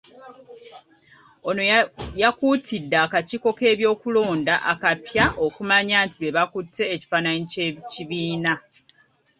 Ono 1.47 1.61
yakuutidde 2.21 2.97
akakiiko 3.05 3.49
k’ebyokulonda 3.57 4.55
akapya 4.71 5.25
okumanya 5.45 5.97
nti 6.05 6.17
be 6.19 6.29
bakutte 6.37 6.83
ekifananyi 6.93 7.43
ky'ekibiina. 7.51 8.53